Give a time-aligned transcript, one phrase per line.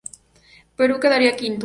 [0.77, 1.59] Perú quedaría quinto.